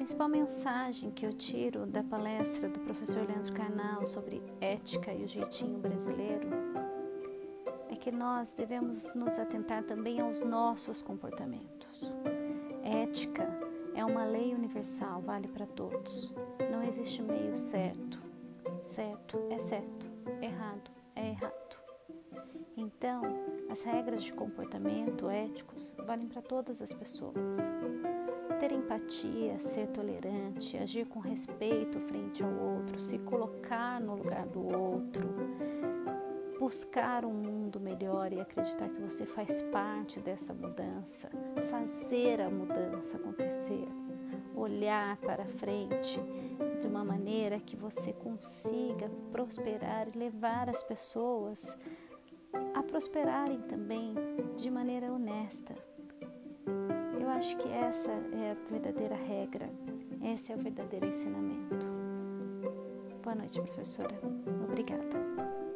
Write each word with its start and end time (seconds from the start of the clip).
principal 0.00 0.30
mensagem 0.30 1.10
que 1.10 1.26
eu 1.26 1.32
tiro 1.34 1.84
da 1.84 2.02
palestra 2.02 2.70
do 2.70 2.80
professor 2.80 3.22
Leandro 3.28 3.52
Carnal 3.52 4.06
sobre 4.06 4.42
ética 4.58 5.12
e 5.12 5.24
o 5.24 5.28
jeitinho 5.28 5.78
brasileiro 5.78 6.48
é 7.90 7.94
que 7.96 8.10
nós 8.10 8.54
devemos 8.54 9.14
nos 9.14 9.38
atentar 9.38 9.82
também 9.82 10.18
aos 10.18 10.40
nossos 10.40 11.02
comportamentos. 11.02 12.10
Ética 12.82 13.46
é 13.94 14.02
uma 14.02 14.24
lei 14.24 14.54
universal, 14.54 15.20
vale 15.20 15.48
para 15.48 15.66
todos. 15.66 16.34
Não 16.70 16.82
existe 16.82 17.20
meio 17.20 17.54
certo. 17.54 18.22
Certo 18.78 19.38
é 19.50 19.58
certo, 19.58 20.10
errado 20.40 20.90
é 21.14 21.28
errado. 21.28 21.76
Então, 22.74 23.20
as 23.68 23.82
regras 23.82 24.22
de 24.22 24.32
comportamento 24.32 25.28
éticos 25.28 25.94
valem 26.06 26.26
para 26.26 26.40
todas 26.40 26.80
as 26.80 26.90
pessoas. 26.90 27.58
Ter 28.60 28.72
empatia, 28.72 29.58
ser 29.58 29.86
tolerante, 29.88 30.76
agir 30.76 31.06
com 31.06 31.18
respeito 31.18 31.98
frente 31.98 32.44
ao 32.44 32.52
outro, 32.52 33.00
se 33.00 33.18
colocar 33.20 33.98
no 33.98 34.14
lugar 34.14 34.46
do 34.46 34.62
outro, 34.62 35.26
buscar 36.58 37.24
um 37.24 37.32
mundo 37.32 37.80
melhor 37.80 38.34
e 38.34 38.38
acreditar 38.38 38.90
que 38.90 39.00
você 39.00 39.24
faz 39.24 39.62
parte 39.62 40.20
dessa 40.20 40.52
mudança, 40.52 41.30
fazer 41.70 42.42
a 42.42 42.50
mudança 42.50 43.16
acontecer, 43.16 43.88
olhar 44.54 45.16
para 45.16 45.46
frente 45.46 46.20
de 46.78 46.86
uma 46.86 47.02
maneira 47.02 47.58
que 47.58 47.76
você 47.76 48.12
consiga 48.12 49.10
prosperar 49.32 50.06
e 50.06 50.18
levar 50.18 50.68
as 50.68 50.82
pessoas 50.82 51.78
a 52.74 52.82
prosperarem 52.82 53.62
também 53.62 54.14
de 54.54 54.70
maneira 54.70 55.10
honesta. 55.10 55.74
Acho 57.40 57.56
que 57.56 57.70
essa 57.70 58.10
é 58.34 58.50
a 58.50 58.70
verdadeira 58.70 59.16
regra, 59.16 59.70
esse 60.22 60.52
é 60.52 60.54
o 60.54 60.58
verdadeiro 60.58 61.06
ensinamento. 61.06 61.86
Boa 63.22 63.34
noite, 63.34 63.58
professora. 63.62 64.14
Obrigada. 64.68 65.69